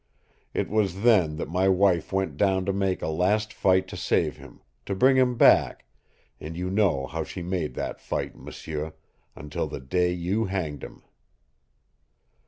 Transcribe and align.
It 0.55 0.67
was 0.67 1.03
then 1.03 1.35
that 1.35 1.47
my 1.47 1.69
wife 1.69 2.11
went 2.11 2.35
down 2.35 2.65
to 2.65 2.73
make 2.73 3.03
a 3.03 3.07
last 3.07 3.53
fight 3.53 3.87
to 3.89 3.95
save 3.95 4.35
him, 4.37 4.61
to 4.87 4.95
bring 4.95 5.15
him 5.15 5.37
back, 5.37 5.85
and 6.39 6.57
you 6.57 6.71
know 6.71 7.05
how 7.05 7.23
she 7.23 7.43
made 7.43 7.75
that 7.75 8.01
fight, 8.01 8.35
m'sieu 8.35 8.93
until 9.35 9.67
the 9.67 9.79
day 9.79 10.11
you 10.11 10.45
hanged 10.45 10.83
him!" 10.83 11.03